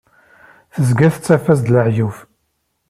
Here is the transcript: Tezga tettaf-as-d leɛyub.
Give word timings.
Tezga 0.73 1.07
tettaf-as-d 1.13 1.67
leɛyub. 1.73 2.15